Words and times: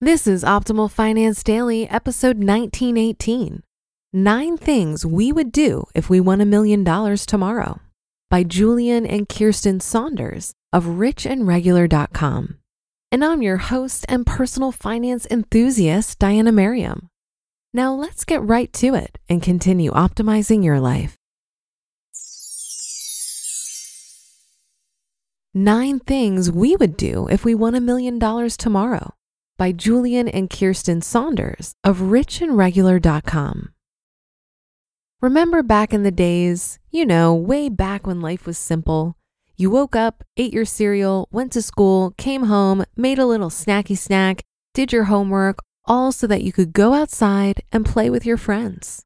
This 0.00 0.28
is 0.28 0.44
Optimal 0.44 0.88
Finance 0.88 1.42
Daily, 1.42 1.88
episode 1.88 2.36
1918 2.36 3.64
Nine 4.12 4.56
Things 4.56 5.04
We 5.04 5.32
Would 5.32 5.50
Do 5.50 5.86
If 5.92 6.08
We 6.08 6.20
Won 6.20 6.40
a 6.40 6.44
Million 6.44 6.84
Dollars 6.84 7.26
Tomorrow 7.26 7.80
by 8.30 8.44
Julian 8.44 9.04
and 9.04 9.28
Kirsten 9.28 9.80
Saunders 9.80 10.52
of 10.72 10.84
richandregular.com. 10.84 12.58
And 13.10 13.24
I'm 13.24 13.42
your 13.42 13.56
host 13.56 14.06
and 14.08 14.24
personal 14.24 14.70
finance 14.70 15.26
enthusiast, 15.32 16.20
Diana 16.20 16.52
Merriam. 16.52 17.08
Now 17.74 17.92
let's 17.92 18.24
get 18.24 18.40
right 18.40 18.72
to 18.74 18.94
it 18.94 19.18
and 19.28 19.42
continue 19.42 19.90
optimizing 19.90 20.62
your 20.62 20.78
life. 20.78 21.16
Nine 25.52 25.98
Things 25.98 26.52
We 26.52 26.76
Would 26.76 26.96
Do 26.96 27.26
If 27.32 27.44
We 27.44 27.56
Won 27.56 27.74
a 27.74 27.80
Million 27.80 28.20
Dollars 28.20 28.56
Tomorrow 28.56 29.14
by 29.58 29.72
Julian 29.72 30.28
and 30.28 30.48
Kirsten 30.48 31.02
Saunders 31.02 31.74
of 31.84 31.98
richandregular.com. 31.98 33.74
Remember 35.20 35.64
back 35.64 35.92
in 35.92 36.04
the 36.04 36.12
days, 36.12 36.78
you 36.90 37.04
know, 37.04 37.34
way 37.34 37.68
back 37.68 38.06
when 38.06 38.20
life 38.20 38.46
was 38.46 38.56
simple? 38.56 39.16
You 39.56 39.68
woke 39.68 39.96
up, 39.96 40.22
ate 40.36 40.52
your 40.52 40.64
cereal, 40.64 41.26
went 41.32 41.50
to 41.52 41.62
school, 41.62 42.12
came 42.16 42.44
home, 42.44 42.84
made 42.96 43.18
a 43.18 43.26
little 43.26 43.50
snacky 43.50 43.98
snack, 43.98 44.44
did 44.72 44.92
your 44.92 45.04
homework, 45.04 45.58
all 45.84 46.12
so 46.12 46.28
that 46.28 46.42
you 46.42 46.52
could 46.52 46.72
go 46.72 46.94
outside 46.94 47.62
and 47.72 47.84
play 47.84 48.08
with 48.08 48.24
your 48.24 48.36
friends. 48.36 49.04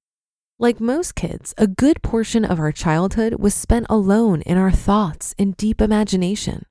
Like 0.58 0.80
most 0.80 1.14
kids, 1.14 1.54
a 1.56 1.66
good 1.66 2.02
portion 2.02 2.44
of 2.44 2.60
our 2.60 2.72
childhood 2.72 3.36
was 3.36 3.54
spent 3.54 3.86
alone 3.88 4.42
in 4.42 4.58
our 4.58 4.70
thoughts 4.70 5.34
and 5.38 5.56
deep 5.56 5.80
imagination. 5.80 6.66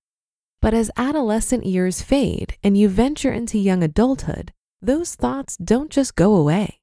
But 0.62 0.73
as 0.73 0.92
adolescent 0.95 1.66
years 1.66 2.02
fade 2.02 2.58
and 2.64 2.77
you 2.77 2.88
venture 2.88 3.32
into 3.32 3.58
young 3.58 3.83
adulthood, 3.83 4.54
those 4.82 5.16
thoughts 5.16 5.58
don't 5.58 5.89
just 5.89 6.16
go 6.16 6.36
away. 6.36 6.80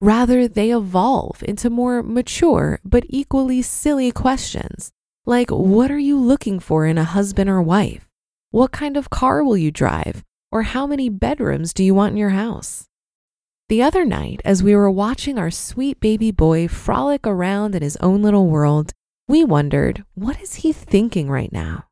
Rather, 0.00 0.48
they 0.48 0.70
evolve 0.70 1.42
into 1.42 1.68
more 1.68 2.02
mature 2.02 2.80
but 2.84 3.04
equally 3.08 3.60
silly 3.60 4.10
questions 4.10 4.92
like 5.26 5.50
what 5.50 5.90
are 5.90 5.98
you 5.98 6.18
looking 6.18 6.58
for 6.58 6.86
in 6.86 6.98
a 6.98 7.04
husband 7.04 7.50
or 7.50 7.62
wife? 7.62 8.08
What 8.50 8.72
kind 8.72 8.96
of 8.96 9.10
car 9.10 9.44
will 9.44 9.56
you 9.56 9.70
drive? 9.70 10.24
Or 10.50 10.62
how 10.62 10.86
many 10.86 11.08
bedrooms 11.08 11.72
do 11.72 11.84
you 11.84 11.94
want 11.94 12.12
in 12.12 12.16
your 12.16 12.30
house? 12.30 12.88
The 13.68 13.82
other 13.82 14.04
night, 14.04 14.40
as 14.44 14.64
we 14.64 14.74
were 14.74 14.90
watching 14.90 15.38
our 15.38 15.50
sweet 15.50 16.00
baby 16.00 16.32
boy 16.32 16.66
frolic 16.66 17.26
around 17.26 17.76
in 17.76 17.82
his 17.82 17.96
own 17.98 18.22
little 18.22 18.48
world, 18.48 18.92
we 19.28 19.44
wondered, 19.44 20.04
what 20.14 20.40
is 20.40 20.56
he 20.56 20.72
thinking 20.72 21.30
right 21.30 21.52
now? 21.52 21.84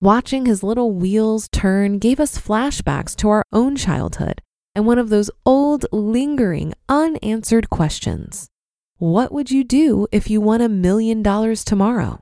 Watching 0.00 0.46
his 0.46 0.62
little 0.62 0.92
wheels 0.92 1.48
turn 1.48 1.98
gave 1.98 2.20
us 2.20 2.38
flashbacks 2.38 3.16
to 3.16 3.30
our 3.30 3.42
own 3.52 3.74
childhood 3.74 4.40
and 4.72 4.86
one 4.86 4.96
of 4.98 5.08
those 5.08 5.28
old, 5.44 5.86
lingering, 5.90 6.72
unanswered 6.88 7.68
questions 7.68 8.46
What 8.98 9.32
would 9.32 9.50
you 9.50 9.64
do 9.64 10.06
if 10.12 10.30
you 10.30 10.40
won 10.40 10.60
a 10.60 10.68
million 10.68 11.20
dollars 11.20 11.64
tomorrow? 11.64 12.20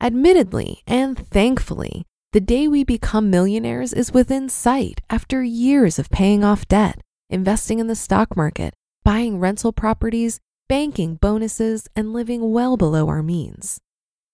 Admittedly 0.00 0.82
and 0.88 1.16
thankfully, 1.28 2.04
the 2.32 2.40
day 2.40 2.66
we 2.66 2.82
become 2.82 3.30
millionaires 3.30 3.92
is 3.92 4.12
within 4.12 4.48
sight 4.48 5.00
after 5.08 5.40
years 5.44 6.00
of 6.00 6.10
paying 6.10 6.42
off 6.42 6.66
debt, 6.66 7.00
investing 7.30 7.78
in 7.78 7.86
the 7.86 7.94
stock 7.94 8.36
market, 8.36 8.74
buying 9.04 9.38
rental 9.38 9.72
properties, 9.72 10.40
banking 10.68 11.14
bonuses, 11.14 11.86
and 11.94 12.12
living 12.12 12.50
well 12.50 12.76
below 12.76 13.06
our 13.06 13.22
means. 13.22 13.78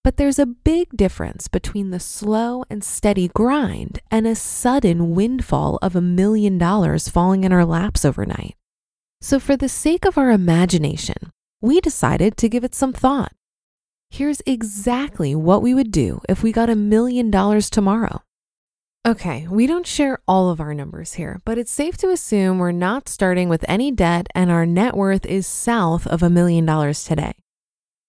But 0.04 0.19
there's 0.19 0.38
a 0.38 0.44
big 0.44 0.94
difference 0.94 1.48
between 1.48 1.91
the 1.91 1.98
slow 1.98 2.62
and 2.69 2.84
steady 2.84 3.28
grind 3.28 4.00
and 4.10 4.26
a 4.26 4.34
sudden 4.34 5.15
windfall 5.15 5.78
of 5.81 5.97
a 5.97 6.03
million 6.03 6.59
dollars 6.59 7.09
falling 7.09 7.42
in 7.42 7.53
our 7.53 7.65
laps 7.65 8.04
overnight. 8.04 8.54
So, 9.22 9.41
for 9.41 9.56
the 9.56 9.70
sake 9.70 10.04
of 10.04 10.19
our 10.19 10.31
imagination, 10.31 11.16
we 11.62 11.81
decided 11.81 12.37
to 12.37 12.50
give 12.50 12.65
it 12.65 12.75
some 12.75 12.92
thought. 12.92 13.32
Here's 14.10 14.42
exactly 14.44 15.34
what 15.34 15.62
we 15.62 15.72
would 15.72 15.91
do 15.91 16.21
if 16.28 16.42
we 16.42 16.53
got 16.53 16.69
a 16.69 16.76
million 16.76 17.31
dollars 17.31 17.71
tomorrow. 17.71 18.21
Okay, 19.06 19.47
we 19.48 19.66
don't 19.66 19.86
share 19.86 20.19
all 20.28 20.50
of 20.50 20.60
our 20.60 20.75
numbers 20.75 21.15
here, 21.15 21.41
but 21.47 21.56
it's 21.56 21.72
safe 21.72 21.97
to 21.98 22.10
assume 22.10 22.59
we're 22.59 22.72
not 22.72 23.09
starting 23.09 23.48
with 23.48 23.65
any 23.66 23.91
debt 23.91 24.26
and 24.34 24.50
our 24.50 24.66
net 24.66 24.94
worth 24.94 25.25
is 25.25 25.47
south 25.47 26.06
of 26.06 26.22
a 26.22 26.31
million 26.31 26.66
dollars 26.66 27.04
today. 27.04 27.32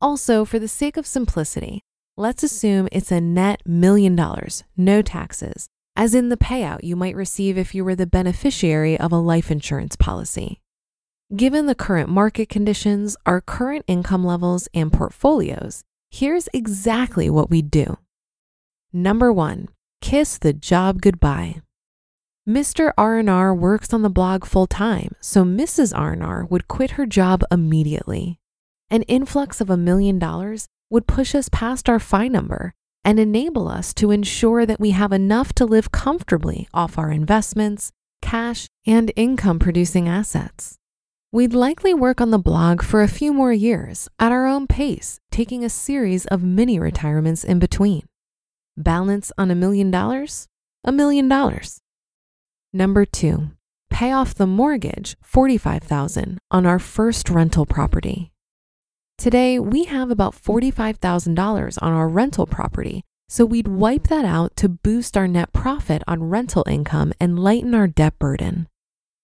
Also, 0.01 0.44
for 0.45 0.59
the 0.59 0.67
sake 0.67 0.97
of 0.97 1.07
simplicity, 1.07 1.81
let's 2.17 2.44
assume 2.44 2.88
it's 2.91 3.11
a 3.11 3.22
net 3.22 3.61
million 3.66 4.16
dollars, 4.16 4.63
no 4.75 5.01
taxes, 5.01 5.67
as 5.95 6.13
in 6.13 6.29
the 6.29 6.38
payout 6.38 6.83
you 6.83 6.95
might 6.95 7.16
receive 7.16 7.57
if 7.57 7.73
you 7.73 7.85
were 7.85 7.95
the 7.95 8.06
beneficiary 8.06 9.00
of 9.00 9.11
a 9.11 9.17
life 9.17 9.50
insurance 9.50 9.95
policy. 9.95 10.59
Given 11.35 11.66
the 11.66 11.75
current 11.75 12.09
market 12.09 12.50
conditions, 12.50 13.17
our 13.25 13.41
current 13.41 13.85
income 13.88 14.23
levels, 14.23 14.67
and 14.73 14.94
portfolios, 14.94 15.83
here's 16.12 16.47
exactly 16.53 17.29
what 17.29 17.50
we'd 17.50 17.72
do. 17.72 17.97
Number 18.94 19.33
one, 19.33 19.69
kiss 20.01 20.38
the 20.38 20.53
job 20.53 21.01
goodbye. 21.01 21.62
Mr. 22.47 22.94
R&R 22.95 23.56
works 23.56 23.91
on 23.91 24.03
the 24.03 24.09
blog 24.09 24.45
full 24.45 24.67
time, 24.67 25.16
so 25.19 25.44
Mrs. 25.44 25.97
R&R 25.97 26.45
would 26.45 26.67
quit 26.67 26.91
her 26.91 27.07
job 27.07 27.44
immediately. 27.50 28.38
An 28.90 29.01
influx 29.03 29.62
of 29.62 29.69
a 29.69 29.78
million 29.78 30.19
dollars 30.19 30.68
would 30.90 31.07
push 31.07 31.34
us 31.34 31.50
past 31.50 31.90
our 31.90 32.00
FI 32.00 32.28
number 32.28 32.73
and 33.03 33.19
enable 33.19 33.68
us 33.68 33.94
to 33.96 34.12
ensure 34.12 34.66
that 34.66 34.79
we 34.79 34.91
have 34.91 35.12
enough 35.12 35.53
to 35.53 35.66
live 35.66 35.91
comfortably 35.91 36.68
off 36.73 36.97
our 36.97 37.12
investments, 37.12 37.91
cash, 38.22 38.68
and 38.85 39.12
income 39.16 39.59
producing 39.59 40.07
assets. 40.07 40.78
We'd 41.31 41.53
likely 41.53 41.94
work 41.94 42.22
on 42.22 42.31
the 42.31 42.40
blog 42.40 42.81
for 42.81 43.01
a 43.01 43.07
few 43.07 43.34
more 43.34 43.51
years 43.51 44.07
at 44.19 44.31
our 44.31 44.47
own 44.47 44.68
pace, 44.68 45.19
taking 45.31 45.65
a 45.65 45.69
series 45.69 46.25
of 46.27 46.44
mini 46.44 46.80
retirements 46.80 47.44
in 47.44 47.60
between. 47.60 48.04
Balance 48.77 49.31
on 49.38 49.51
a 49.51 49.56
million 49.56 49.92
dollars? 49.92 50.48
A 50.83 50.92
million 50.92 51.27
dollars. 51.27 51.81
Number 52.71 53.06
two, 53.06 53.50
pay 53.89 54.12
off 54.12 54.36
the 54.36 54.48
mortgage, 54.48 55.18
45000 55.24 56.38
on 56.51 56.65
our 56.65 56.80
first 56.80 57.30
rental 57.30 57.65
property. 57.65 58.31
Today, 59.17 59.59
we 59.59 59.85
have 59.85 60.12
about 60.12 60.35
$45,000 60.35 61.77
on 61.81 61.94
our 61.94 62.09
rental 62.09 62.45
property, 62.45 63.01
so 63.29 63.45
we'd 63.45 63.67
wipe 63.67 64.07
that 64.09 64.25
out 64.25 64.56
to 64.57 64.69
boost 64.69 65.15
our 65.17 65.27
net 65.27 65.53
profit 65.53 66.03
on 66.07 66.25
rental 66.25 66.65
income 66.67 67.13
and 67.19 67.39
lighten 67.39 67.73
our 67.73 67.88
debt 67.88 68.19
burden. 68.19 68.67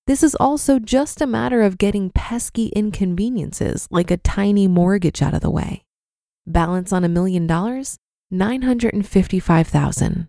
This 0.07 0.23
is 0.23 0.33
also 0.35 0.79
just 0.79 1.21
a 1.21 1.27
matter 1.27 1.61
of 1.61 1.77
getting 1.77 2.09
pesky 2.09 2.67
inconveniences 2.67 3.87
like 3.91 4.09
a 4.09 4.17
tiny 4.17 4.67
mortgage 4.67 5.21
out 5.21 5.33
of 5.33 5.41
the 5.41 5.51
way. 5.51 5.83
Balance 6.47 6.91
on 6.91 7.03
a 7.03 7.09
million 7.09 7.45
dollars? 7.45 7.97
955,000. 8.31 10.27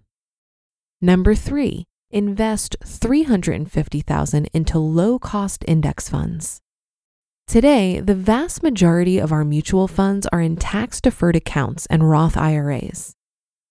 Number 1.01 1.35
3, 1.35 1.85
invest 2.11 2.77
350,000 2.85 4.51
into 4.53 4.79
low-cost 4.79 5.65
index 5.67 6.09
funds. 6.09 6.61
Today, 7.47 8.01
the 8.01 8.15
vast 8.15 8.63
majority 8.63 9.19
of 9.19 9.33
our 9.33 9.45
mutual 9.45 9.87
funds 9.87 10.27
are 10.33 10.41
in 10.41 10.57
tax 10.57 11.01
deferred 11.01 11.37
accounts 11.37 11.87
and 11.87 12.09
Roth 12.09 12.37
IRAs. 12.37 13.15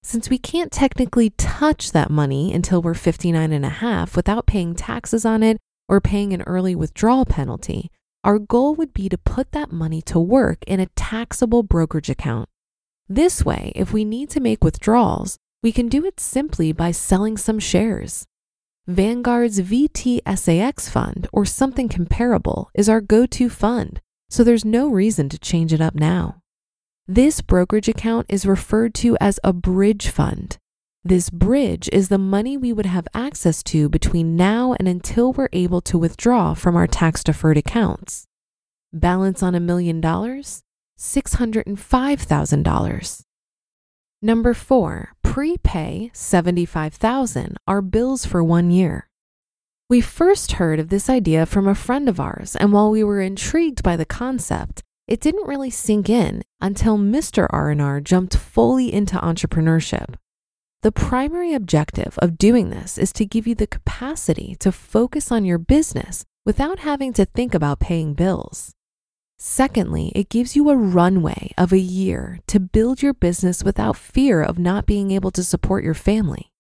Since 0.04 0.30
we 0.30 0.38
can't 0.38 0.72
technically 0.72 1.32
touch 1.32 1.92
that 1.92 2.10
money 2.10 2.54
until 2.54 2.82
we're 2.82 2.94
59 2.94 3.52
and 3.52 3.66
a 3.66 3.70
half 3.70 4.16
without 4.16 4.46
paying 4.46 4.76
taxes 4.76 5.26
on 5.26 5.42
it 5.42 5.58
or 5.88 6.02
paying 6.02 6.34
an 6.34 6.44
early 6.44 6.76
withdrawal 6.76 7.26
penalty, 7.26 7.90
our 8.24 8.38
goal 8.38 8.76
would 8.76 8.94
be 8.94 9.10
to 9.10 9.18
put 9.18 9.52
that 9.52 9.72
money 9.72 10.02
to 10.04 10.20
work 10.20 10.60
in 10.68 10.80
a 10.80 10.90
taxable 10.96 11.64
brokerage 11.64 12.10
account. 12.10 12.48
This 13.08 13.44
way, 13.44 13.72
if 13.76 13.92
we 13.92 14.06
need 14.06 14.30
to 14.32 14.40
make 14.40 14.64
withdrawals, 14.64 15.38
we 15.64 15.72
can 15.72 15.88
do 15.88 16.06
it 16.06 16.20
simply 16.20 16.72
by 16.72 16.92
selling 16.92 17.38
some 17.38 17.60
shares. 17.60 18.26
Vanguard's 18.88 19.60
VTSAX 19.60 20.90
fund 20.90 21.28
or 21.32 21.46
something 21.46 21.88
comparable 21.88 22.72
is 22.74 22.90
our 22.90 23.00
go 23.00 23.28
to 23.28 23.48
fund, 23.48 24.02
so 24.28 24.44
there's 24.44 24.66
no 24.66 24.88
reason 24.88 25.30
to 25.30 25.38
change 25.38 25.72
it 25.72 25.82
up 25.82 25.94
now. 25.94 26.42
This 27.08 27.42
brokerage 27.42 27.88
account 27.88 28.26
is 28.28 28.48
referred 28.48 28.96
to 28.96 29.16
as 29.22 29.40
a 29.44 29.54
bridge 29.54 30.10
fund. 30.10 30.58
This 31.04 31.30
bridge 31.30 31.90
is 31.94 32.10
the 32.10 32.18
money 32.18 32.58
we 32.58 32.74
would 32.74 32.88
have 32.88 33.08
access 33.14 33.62
to 33.64 33.88
between 33.88 34.36
now 34.36 34.74
and 34.80 34.88
until 34.88 35.32
we're 35.32 35.50
able 35.54 35.82
to 35.82 36.00
withdraw 36.00 36.56
from 36.56 36.76
our 36.76 36.88
tax 36.88 37.24
deferred 37.24 37.58
accounts. 37.58 38.26
Balance 38.92 39.44
on 39.44 39.54
a 39.54 39.60
million 39.60 40.02
dollars? 40.02 40.64
$605,000. 40.98 43.24
Number 44.24 44.54
four, 44.54 45.14
prepay 45.24 46.12
75,000 46.14 47.58
are 47.68 47.82
bills 47.82 48.24
for 48.24 48.44
one 48.44 48.70
year. 48.70 49.08
We 49.90 50.00
first 50.00 50.54
heard 50.54 50.80
of 50.80 50.90
this 50.90 51.10
idea 51.10 51.48
from 51.48 51.68
a 51.68 51.74
friend 51.74 52.08
of 52.08 52.20
ours, 52.20 52.56
and 52.56 52.72
while 52.72 52.92
we 52.92 53.04
were 53.04 53.20
intrigued 53.20 53.82
by 53.82 53.98
the 53.98 54.06
concept, 54.06 54.84
it 55.08 55.22
didn't 55.22 55.48
really 55.48 55.72
sink 55.72 56.08
in 56.08 56.44
until 56.62 57.00
Mr. 57.00 57.48
R&R 57.50 58.00
jumped 58.00 58.38
fully 58.38 58.94
into 58.94 59.16
entrepreneurship. 59.18 60.14
The 60.84 60.92
primary 60.92 61.56
objective 61.56 62.20
of 62.20 62.38
doing 62.38 62.70
this 62.70 63.00
is 63.00 63.12
to 63.14 63.26
give 63.26 63.48
you 63.48 63.56
the 63.56 63.66
capacity 63.66 64.56
to 64.60 64.72
focus 64.72 65.32
on 65.32 65.46
your 65.46 65.58
business 65.58 66.26
without 66.46 66.80
having 66.80 67.12
to 67.14 67.26
think 67.26 67.56
about 67.56 67.80
paying 67.80 68.14
bills. 68.14 68.76
Secondly, 69.44 70.12
it 70.14 70.30
gives 70.30 70.56
you 70.56 70.70
a 70.70 70.78
runway 70.78 71.52
of 71.58 71.74
a 71.74 71.80
year 71.80 72.38
to 72.46 72.60
build 72.60 73.02
your 73.02 73.16
business 73.16 73.64
without 73.64 73.98
fear 73.98 74.44
of 74.44 74.60
not 74.60 74.86
being 74.86 75.10
able 75.10 75.32
to 75.32 75.44
support 75.44 75.84
your 75.84 75.96
family. 75.96 76.52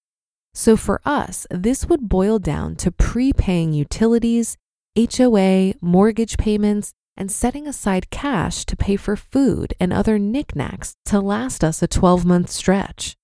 So 0.56 0.76
for 0.76 1.00
us, 1.06 1.46
this 1.52 1.86
would 1.86 2.10
boil 2.10 2.40
down 2.40 2.76
to 2.78 2.92
prepaying 2.92 3.74
utilities, 3.74 4.58
HOA, 4.98 5.76
mortgage 5.80 6.40
payments, 6.40 6.92
and 7.16 7.32
setting 7.32 7.68
aside 7.68 8.10
cash 8.10 8.66
to 8.66 8.76
pay 8.76 8.96
for 8.96 9.16
food 9.16 9.76
and 9.80 9.94
other 9.94 10.18
knickknacks 10.18 10.96
to 11.06 11.20
last 11.20 11.64
us 11.64 11.84
a 11.84 11.88
12 11.88 12.26
month 12.26 12.50
stretch. 12.50 13.16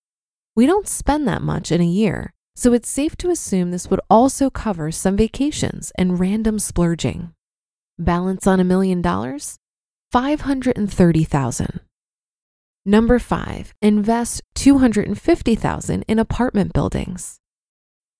We 0.55 0.67
don't 0.67 0.87
spend 0.87 1.27
that 1.27 1.41
much 1.41 1.71
in 1.71 1.81
a 1.81 1.83
year, 1.83 2.31
so 2.55 2.73
it's 2.73 2.91
safe 2.91 3.15
to 3.17 3.31
assume 3.31 3.71
this 3.71 3.89
would 3.89 4.01
also 4.07 4.51
cover 4.51 4.91
some 4.91 5.17
vacations 5.17 5.91
and 5.97 6.19
random 6.19 6.59
splurging. 6.59 7.33
Balance 7.99 8.45
on 8.45 8.59
a 8.59 8.63
million 8.63 9.01
dollars? 9.01 9.57
530,000. 10.11 11.79
Number 12.85 13.17
5, 13.17 13.73
invest 13.81 14.41
250,000 14.53 16.05
in 16.07 16.19
apartment 16.19 16.73
buildings. 16.73 17.39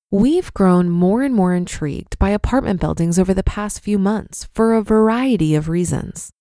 We've 0.10 0.52
grown 0.54 0.90
more 0.90 1.22
and 1.22 1.36
more 1.36 1.54
intrigued 1.54 2.18
by 2.18 2.32
apartment 2.32 2.82
buildings 2.82 3.20
over 3.20 3.36
the 3.36 3.44
past 3.44 3.80
few 3.80 4.00
months 4.00 4.48
for 4.52 4.74
a 4.74 4.82
variety 4.82 5.54
of 5.54 5.70
reasons. 5.70 6.32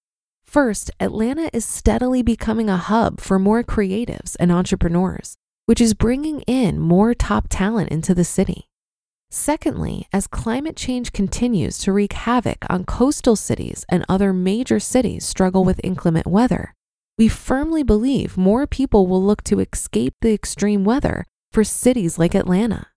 First, 0.42 0.90
Atlanta 0.98 1.50
is 1.52 1.64
steadily 1.66 2.22
becoming 2.22 2.70
a 2.70 2.78
hub 2.78 3.20
for 3.20 3.38
more 3.38 3.62
creatives 3.62 4.34
and 4.40 4.50
entrepreneurs, 4.50 5.36
which 5.66 5.80
is 5.80 5.92
bringing 5.92 6.40
in 6.42 6.80
more 6.80 7.12
top 7.12 7.48
talent 7.50 7.90
into 7.90 8.14
the 8.14 8.24
city. 8.24 8.68
Secondly, 9.30 10.06
as 10.12 10.26
climate 10.26 10.76
change 10.76 11.12
continues 11.12 11.78
to 11.78 11.92
wreak 11.92 12.12
havoc 12.12 12.64
on 12.70 12.84
coastal 12.84 13.36
cities 13.36 13.84
and 13.88 14.04
other 14.08 14.32
major 14.32 14.78
cities 14.78 15.24
struggle 15.24 15.64
with 15.64 15.80
inclement 15.82 16.26
weather, 16.26 16.74
we 17.18 17.28
firmly 17.28 17.82
believe 17.82 18.36
more 18.36 18.66
people 18.66 19.06
will 19.06 19.22
look 19.22 19.42
to 19.44 19.60
escape 19.60 20.14
the 20.20 20.32
extreme 20.32 20.84
weather 20.84 21.24
for 21.50 21.64
cities 21.64 22.18
like 22.18 22.34
Atlanta. 22.34 22.88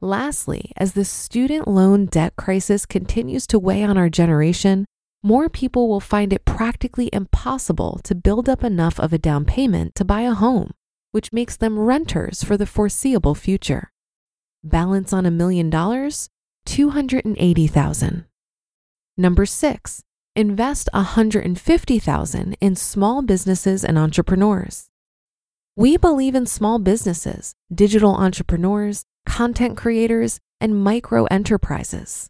Lastly, 0.00 0.72
as 0.76 0.92
the 0.92 1.04
student 1.04 1.66
loan 1.66 2.06
debt 2.06 2.36
crisis 2.36 2.86
continues 2.86 3.46
to 3.48 3.58
weigh 3.58 3.82
on 3.82 3.96
our 3.96 4.10
generation, 4.10 4.84
more 5.22 5.48
people 5.48 5.88
will 5.88 6.00
find 6.00 6.32
it 6.32 6.44
practically 6.44 7.10
impossible 7.12 7.98
to 8.04 8.14
build 8.14 8.48
up 8.48 8.62
enough 8.62 9.00
of 9.00 9.12
a 9.12 9.18
down 9.18 9.44
payment 9.44 9.94
to 9.96 10.04
buy 10.04 10.20
a 10.20 10.34
home, 10.34 10.72
which 11.10 11.32
makes 11.32 11.56
them 11.56 11.78
renters 11.78 12.44
for 12.44 12.56
the 12.56 12.66
foreseeable 12.66 13.34
future 13.34 13.90
balance 14.70 15.12
on 15.12 15.26
a 15.26 15.30
million 15.30 15.70
dollars, 15.70 16.28
280,000. 16.66 18.24
Number 19.16 19.46
6, 19.46 20.02
invest 20.34 20.88
150,000 20.92 22.56
in 22.60 22.76
small 22.76 23.22
businesses 23.22 23.84
and 23.84 23.98
entrepreneurs. 23.98 24.88
We 25.76 25.96
believe 25.96 26.34
in 26.34 26.46
small 26.46 26.78
businesses, 26.78 27.54
digital 27.74 28.14
entrepreneurs, 28.14 29.04
content 29.26 29.76
creators, 29.76 30.38
and 30.60 30.82
micro 30.82 31.24
enterprises. 31.26 32.28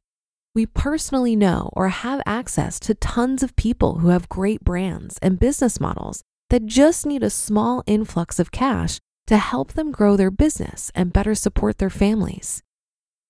We 0.54 0.66
personally 0.66 1.36
know 1.36 1.70
or 1.74 1.90
have 1.90 2.22
access 2.24 2.80
to 2.80 2.94
tons 2.94 3.42
of 3.42 3.56
people 3.56 3.98
who 3.98 4.08
have 4.08 4.28
great 4.28 4.64
brands 4.64 5.18
and 5.20 5.38
business 5.38 5.78
models 5.78 6.22
that 6.50 6.66
just 6.66 7.04
need 7.04 7.22
a 7.22 7.30
small 7.30 7.82
influx 7.86 8.38
of 8.38 8.50
cash 8.52 8.98
to 9.26 9.36
help 9.36 9.72
them 9.72 9.90
grow 9.90 10.16
their 10.16 10.30
business 10.30 10.90
and 10.94 11.12
better 11.12 11.34
support 11.34 11.78
their 11.78 11.90
families. 11.90 12.62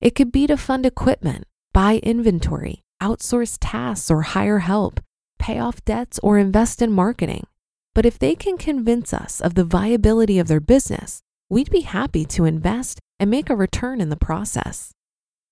It 0.01 0.15
could 0.15 0.31
be 0.31 0.47
to 0.47 0.57
fund 0.57 0.85
equipment, 0.85 1.45
buy 1.73 1.99
inventory, 2.03 2.83
outsource 3.03 3.57
tasks 3.61 4.11
or 4.11 4.23
hire 4.23 4.61
help, 4.61 5.01
pay 5.39 5.59
off 5.59 5.85
debts, 5.85 6.19
or 6.23 6.39
invest 6.39 6.83
in 6.83 6.93
marketing. 6.93 7.47
But 7.95 8.07
if 8.07 8.19
they 8.19 8.35
can 8.35 8.59
convince 8.59 9.15
us 9.15 9.41
of 9.41 9.55
the 9.55 9.65
viability 9.65 10.39
of 10.39 10.49
their 10.49 10.61
business, 10.61 11.23
we'd 11.49 11.71
be 11.71 11.81
happy 11.81 12.25
to 12.27 12.45
invest 12.45 13.01
and 13.19 13.31
make 13.31 13.49
a 13.49 13.57
return 13.57 14.01
in 14.01 14.11
the 14.11 14.17
process. 14.17 14.93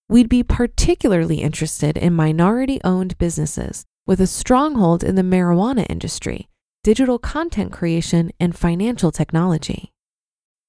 We'd 0.08 0.28
be 0.28 0.42
particularly 0.42 1.40
interested 1.40 1.96
in 1.96 2.12
minority 2.12 2.80
owned 2.84 3.16
businesses 3.16 3.84
with 4.06 4.20
a 4.20 4.26
stronghold 4.26 5.02
in 5.02 5.14
the 5.14 5.22
marijuana 5.22 5.86
industry, 5.88 6.48
digital 6.82 7.18
content 7.18 7.72
creation, 7.72 8.30
and 8.38 8.54
financial 8.54 9.10
technology 9.10 9.93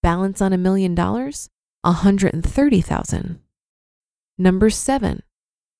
balance 0.06 0.40
on 0.40 0.54
a 0.54 0.58
million 0.68 0.94
dollars, 0.94 1.50
130,000. 1.82 3.40
Number 4.38 4.70
7. 4.70 5.24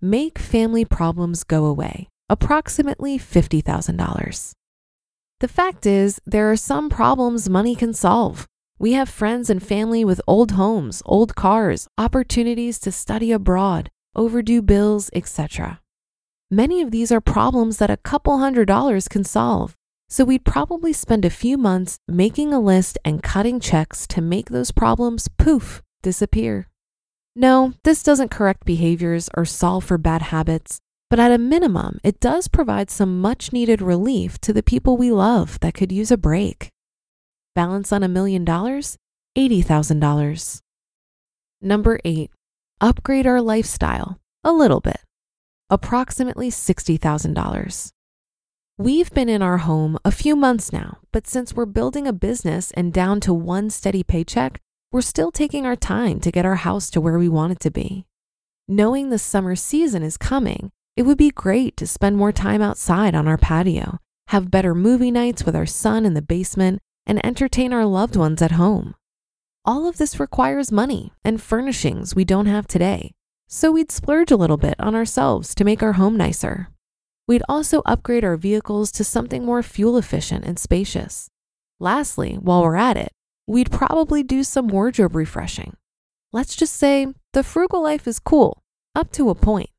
Make 0.02 0.40
family 0.40 0.84
problems 0.84 1.44
go 1.44 1.68
away, 1.68 2.10
approximately 2.28 3.20
$50,000. 3.20 4.54
The 5.42 5.48
fact 5.48 5.86
is, 5.86 6.20
there 6.26 6.52
are 6.52 6.56
some 6.56 6.90
problems 6.90 7.48
money 7.48 7.76
can 7.76 7.94
solve. 7.94 8.48
We 8.80 8.94
have 8.94 9.10
friends 9.10 9.52
and 9.52 9.62
family 9.62 10.04
with 10.04 10.20
old 10.26 10.54
homes, 10.54 11.04
old 11.06 11.36
cars, 11.36 11.88
opportunities 12.00 12.80
to 12.80 12.92
study 12.92 13.32
abroad, 13.32 13.92
overdue 14.16 14.64
bills, 14.64 15.12
etc. 15.14 15.82
Many 16.50 16.82
of 16.82 16.90
these 16.90 17.12
are 17.12 17.22
problems 17.22 17.78
that 17.78 17.92
a 17.92 17.98
couple 17.98 18.40
hundred 18.40 18.66
dollars 18.66 19.08
can 19.08 19.24
solve. 19.24 19.76
So 20.08 20.24
we'd 20.24 20.46
probably 20.46 20.94
spend 20.94 21.26
a 21.26 21.30
few 21.30 21.58
months 21.58 21.98
making 22.08 22.54
a 22.54 22.60
list 22.60 22.98
and 23.04 23.24
cutting 23.24 23.60
checks 23.60 24.06
to 24.08 24.22
make 24.22 24.50
those 24.50 24.72
problems 24.72 25.28
poof, 25.38 25.82
disappear. 26.04 26.70
No, 27.36 27.74
this 27.84 28.04
doesn't 28.04 28.32
correct 28.32 28.66
behaviors 28.66 29.30
or 29.36 29.46
solve 29.46 29.84
for 29.84 29.98
bad 29.98 30.22
habits, 30.22 30.80
but 31.10 31.20
at 31.20 31.32
a 31.32 31.38
minimum, 31.38 32.00
it 32.04 32.20
does 32.20 32.48
provide 32.48 32.90
some 32.90 33.20
much 33.20 33.52
needed 33.52 33.82
relief 33.82 34.40
to 34.42 34.54
the 34.54 34.64
people 34.64 34.96
we 34.96 35.12
love 35.12 35.60
that 35.60 35.74
could 35.74 35.92
use 35.92 36.12
a 36.12 36.18
break. 36.18 36.70
Balance 37.56 37.92
on 37.92 38.04
a 38.04 38.08
million 38.08 38.46
dollars? 38.46 38.98
$80,000. 39.38 40.62
Number 41.62 42.00
eight, 42.06 42.32
upgrade 42.80 43.28
our 43.28 43.42
lifestyle 43.42 44.18
a 44.44 44.54
little 44.54 44.80
bit, 44.80 45.00
approximately 45.70 46.50
$60,000. 46.50 47.92
We've 48.78 49.10
been 49.14 49.30
in 49.30 49.42
our 49.42 49.60
home 49.60 49.98
a 50.04 50.12
few 50.12 50.36
months 50.36 50.74
now, 50.74 50.98
but 51.14 51.28
since 51.28 51.54
we're 51.54 51.66
building 51.66 52.08
a 52.08 52.12
business 52.12 52.72
and 52.72 52.92
down 52.92 53.22
to 53.22 53.34
one 53.34 53.70
steady 53.70 54.04
paycheck, 54.04 54.60
we're 54.92 55.00
still 55.00 55.32
taking 55.32 55.66
our 55.66 55.78
time 55.78 56.20
to 56.20 56.30
get 56.30 56.46
our 56.46 56.56
house 56.56 56.90
to 56.90 57.00
where 57.00 57.18
we 57.18 57.30
want 57.30 57.54
it 57.54 57.62
to 57.62 57.72
be. 57.72 58.06
Knowing 58.68 59.10
the 59.10 59.18
summer 59.18 59.56
season 59.56 60.04
is 60.04 60.18
coming, 60.18 60.72
it 60.98 61.04
would 61.04 61.18
be 61.18 61.32
great 61.32 61.78
to 61.78 61.88
spend 61.88 62.18
more 62.18 62.34
time 62.34 62.62
outside 62.62 63.16
on 63.16 63.30
our 63.30 63.38
patio, 63.38 63.98
have 64.28 64.52
better 64.52 64.76
movie 64.76 65.12
nights 65.12 65.46
with 65.46 65.56
our 65.56 65.66
son 65.66 66.06
in 66.06 66.14
the 66.14 66.22
basement, 66.22 66.82
and 67.06 67.26
entertain 67.26 67.72
our 67.72 67.86
loved 67.86 68.18
ones 68.18 68.42
at 68.42 68.52
home. 68.52 68.94
All 69.64 69.88
of 69.88 69.96
this 69.96 70.20
requires 70.20 70.70
money 70.70 71.14
and 71.24 71.42
furnishings 71.42 72.14
we 72.14 72.26
don't 72.26 72.48
have 72.48 72.68
today, 72.68 73.14
so 73.48 73.72
we'd 73.72 73.90
splurge 73.90 74.32
a 74.32 74.38
little 74.38 74.58
bit 74.58 74.76
on 74.80 74.96
ourselves 74.96 75.56
to 75.56 75.64
make 75.64 75.82
our 75.82 75.94
home 75.94 76.18
nicer. 76.18 76.68
We'd 77.28 77.44
also 77.50 77.82
upgrade 77.86 78.24
our 78.24 78.38
vehicles 78.38 78.92
to 78.94 79.04
something 79.04 79.44
more 79.44 79.64
fuel 79.64 79.98
efficient 79.98 80.46
and 80.46 80.60
spacious. 80.60 81.28
Lastly, 81.80 82.36
while 82.36 82.62
we're 82.62 82.76
at 82.76 82.98
it, 82.98 83.12
we'd 83.48 83.72
probably 83.72 84.22
do 84.22 84.44
some 84.44 84.68
wardrobe 84.68 85.16
refreshing. 85.16 85.76
Let's 86.32 86.56
just 86.56 86.76
say 86.76 87.08
the 87.34 87.44
frugal 87.44 87.82
life 87.82 88.08
is 88.08 88.20
cool, 88.20 88.62
up 88.94 89.12
to 89.14 89.30
a 89.30 89.36
point. 89.36 89.70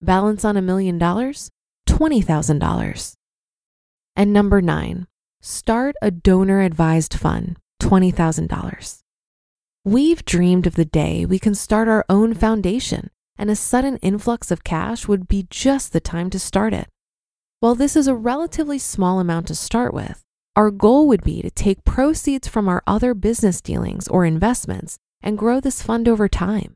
Balance 0.00 0.44
on 0.44 0.56
a 0.56 0.62
million 0.62 0.98
dollars? 0.98 1.50
$20,000. 1.88 3.14
And 4.14 4.32
number 4.32 4.60
nine, 4.60 5.06
start 5.40 5.96
a 6.00 6.10
donor 6.10 6.60
advised 6.60 7.14
fund, 7.14 7.56
$20,000. 7.82 8.98
We've 9.84 10.24
dreamed 10.24 10.66
of 10.66 10.74
the 10.74 10.84
day 10.84 11.24
we 11.24 11.38
can 11.38 11.54
start 11.54 11.88
our 11.88 12.04
own 12.08 12.34
foundation, 12.34 13.10
and 13.38 13.50
a 13.50 13.56
sudden 13.56 13.96
influx 13.98 14.50
of 14.50 14.64
cash 14.64 15.06
would 15.06 15.28
be 15.28 15.46
just 15.48 15.92
the 15.92 16.00
time 16.00 16.28
to 16.30 16.38
start 16.38 16.74
it. 16.74 16.88
While 17.60 17.74
this 17.74 17.96
is 17.96 18.06
a 18.06 18.14
relatively 18.14 18.78
small 18.78 19.20
amount 19.20 19.46
to 19.48 19.54
start 19.54 19.94
with, 19.94 20.22
our 20.56 20.70
goal 20.70 21.06
would 21.08 21.22
be 21.22 21.40
to 21.42 21.50
take 21.50 21.84
proceeds 21.84 22.48
from 22.48 22.68
our 22.68 22.82
other 22.86 23.14
business 23.14 23.60
dealings 23.60 24.08
or 24.08 24.24
investments 24.24 24.98
and 25.22 25.38
grow 25.38 25.60
this 25.60 25.82
fund 25.82 26.08
over 26.08 26.28
time. 26.28 26.74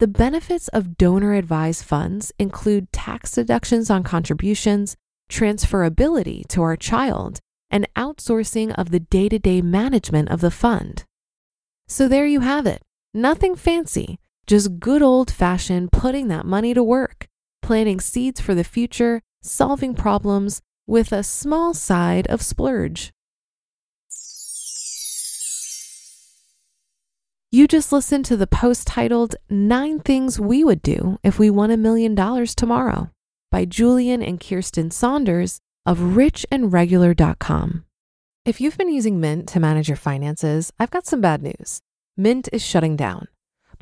The 0.00 0.08
benefits 0.08 0.68
of 0.68 0.96
donor 0.96 1.34
advised 1.34 1.84
funds 1.84 2.32
include 2.38 2.92
tax 2.92 3.32
deductions 3.32 3.90
on 3.90 4.02
contributions, 4.02 4.96
transferability 5.30 6.46
to 6.48 6.62
our 6.62 6.76
child, 6.76 7.38
and 7.70 7.88
outsourcing 7.94 8.74
of 8.76 8.90
the 8.90 9.00
day 9.00 9.28
to 9.28 9.38
day 9.38 9.62
management 9.62 10.28
of 10.30 10.40
the 10.40 10.50
fund. 10.50 11.04
So 11.86 12.08
there 12.08 12.26
you 12.26 12.40
have 12.40 12.66
it. 12.66 12.82
Nothing 13.12 13.54
fancy, 13.54 14.18
just 14.46 14.78
good 14.78 15.02
old 15.02 15.30
fashioned 15.30 15.92
putting 15.92 16.28
that 16.28 16.46
money 16.46 16.74
to 16.74 16.82
work, 16.82 17.26
planting 17.62 18.00
seeds 18.00 18.40
for 18.40 18.54
the 18.54 18.64
future, 18.64 19.20
solving 19.42 19.94
problems 19.94 20.60
with 20.86 21.12
a 21.12 21.22
small 21.22 21.74
side 21.74 22.26
of 22.28 22.42
splurge. 22.42 23.10
You 27.50 27.68
just 27.68 27.92
listened 27.92 28.24
to 28.24 28.36
the 28.36 28.48
post 28.48 28.86
titled 28.86 29.36
Nine 29.48 30.00
Things 30.00 30.40
We 30.40 30.64
Would 30.64 30.82
Do 30.82 31.18
If 31.22 31.38
We 31.38 31.50
Won 31.50 31.70
a 31.70 31.76
Million 31.76 32.16
Dollars 32.16 32.52
Tomorrow 32.52 33.10
by 33.52 33.64
Julian 33.64 34.24
and 34.24 34.40
Kirsten 34.40 34.90
Saunders 34.90 35.60
of 35.86 35.98
richandregular.com. 35.98 37.84
If 38.44 38.60
you've 38.60 38.76
been 38.76 38.92
using 38.92 39.20
Mint 39.20 39.48
to 39.50 39.60
manage 39.60 39.88
your 39.88 39.96
finances, 39.96 40.72
I've 40.80 40.90
got 40.90 41.06
some 41.06 41.20
bad 41.20 41.42
news. 41.42 41.80
Mint 42.16 42.48
is 42.52 42.60
shutting 42.60 42.96
down. 42.96 43.28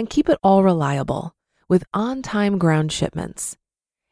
and 0.00 0.08
keep 0.08 0.30
it 0.30 0.38
all 0.42 0.64
reliable 0.64 1.36
with 1.68 1.84
on 1.92 2.22
time 2.22 2.56
ground 2.56 2.90
shipments. 2.90 3.58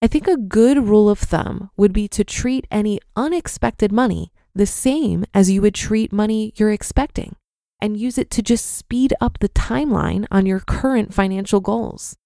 I 0.00 0.06
think 0.06 0.26
a 0.26 0.36
good 0.36 0.88
rule 0.88 1.10
of 1.10 1.18
thumb 1.18 1.70
would 1.76 1.92
be 1.92 2.08
to 2.08 2.24
treat 2.24 2.66
any 2.70 3.00
unexpected 3.16 3.92
money 3.92 4.32
the 4.54 4.66
same 4.66 5.24
as 5.34 5.50
you 5.50 5.62
would 5.62 5.74
treat 5.74 6.12
money 6.12 6.52
you're 6.56 6.72
expecting 6.72 7.36
and 7.80 7.96
use 7.96 8.18
it 8.18 8.30
to 8.32 8.42
just 8.42 8.66
speed 8.66 9.14
up 9.20 9.38
the 9.38 9.48
timeline 9.50 10.26
on 10.30 10.46
your 10.46 10.60
current 10.60 11.14
financial 11.14 11.60
goals. 11.60 12.16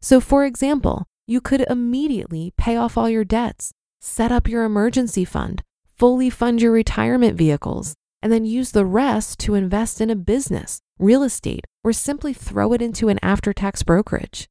So, 0.00 0.20
for 0.20 0.44
example, 0.44 1.06
you 1.26 1.40
could 1.40 1.64
immediately 1.68 2.52
pay 2.56 2.76
off 2.76 2.96
all 2.96 3.08
your 3.08 3.24
debts 3.24 3.72
set 4.02 4.32
up 4.32 4.48
your 4.48 4.64
emergency 4.64 5.24
fund, 5.24 5.62
fully 5.96 6.28
fund 6.28 6.60
your 6.60 6.72
retirement 6.72 7.38
vehicles, 7.38 7.94
and 8.20 8.32
then 8.32 8.44
use 8.44 8.72
the 8.72 8.84
rest 8.84 9.38
to 9.38 9.54
invest 9.54 10.00
in 10.00 10.10
a 10.10 10.16
business, 10.16 10.80
real 10.98 11.22
estate, 11.22 11.64
or 11.84 11.92
simply 11.92 12.32
throw 12.32 12.72
it 12.72 12.82
into 12.82 13.08
an 13.08 13.18
after 13.22 13.52
tax 13.52 13.82
brokerage. 13.82 14.48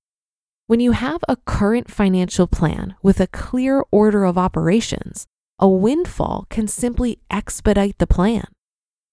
When 0.68 0.80
you 0.80 0.94
have 0.94 1.22
a 1.28 1.36
current 1.36 1.92
financial 1.92 2.48
plan 2.48 2.96
with 3.04 3.20
a 3.20 3.28
clear 3.28 3.84
order 3.92 4.24
of 4.24 4.38
operations, 4.38 5.28
a 5.60 5.68
windfall 5.68 6.48
can 6.50 6.68
simply 6.68 7.20
expedite 7.30 7.98
the 7.98 8.08
plan. 8.08 8.46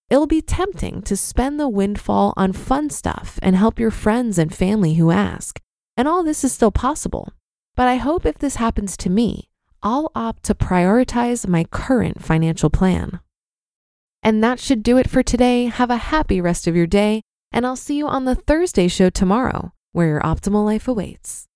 It'll 0.09 0.29
be 0.29 0.41
tempting 0.41 1.03
to 1.03 1.17
spend 1.17 1.59
the 1.59 1.69
windfall 1.69 2.33
on 2.37 2.53
fun 2.53 2.91
stuff 2.91 3.41
and 3.43 3.57
help 3.57 3.79
your 3.79 3.91
friends 3.91 4.39
and 4.39 4.55
family 4.55 4.95
who 4.95 5.11
ask. 5.11 5.61
And 5.97 6.07
all 6.07 6.23
this 6.23 6.45
is 6.45 6.53
still 6.53 6.71
possible. 6.71 7.33
But 7.75 7.89
I 7.89 7.97
hope 7.97 8.25
if 8.25 8.39
this 8.39 8.57
happens 8.57 8.97
to 8.99 9.11
me, 9.11 9.49
I'll 9.83 10.11
opt 10.15 10.43
to 10.45 10.55
prioritize 10.55 11.49
my 11.49 11.65
current 11.65 12.23
financial 12.23 12.71
plan. 12.71 13.21
And 14.23 14.43
that 14.45 14.61
should 14.61 14.83
do 14.83 14.97
it 14.97 15.11
for 15.11 15.23
today. 15.23 15.67
Have 15.67 15.91
a 15.91 15.97
happy 15.97 16.41
rest 16.41 16.67
of 16.67 16.77
your 16.77 16.87
day, 16.87 17.23
and 17.53 17.67
I'll 17.67 17.77
see 17.77 17.97
you 17.97 18.07
on 18.07 18.25
the 18.25 18.35
Thursday 18.35 18.89
show 18.89 19.11
tomorrow, 19.11 19.73
where 19.93 20.09
your 20.09 20.21
optimal 20.21 20.65
life 20.65 20.87
awaits. 20.87 21.48